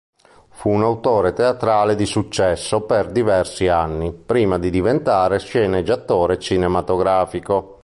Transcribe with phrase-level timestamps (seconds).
[0.49, 7.77] Fu un autore teatrale di successo per diversi anni, prima di diventare sceneggiatore cinematografico.